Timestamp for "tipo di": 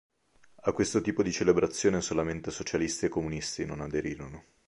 0.99-1.31